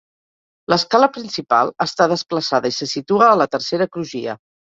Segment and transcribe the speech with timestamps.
[0.71, 4.39] L'escala principal està desplaçada i se situa a la tercera crugia.